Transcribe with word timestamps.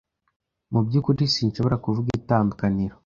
Mu 0.71 0.79
byukuri 0.85 1.23
sinshobora 1.35 1.75
kuvuga 1.85 2.09
itandukaniro. 2.19 2.95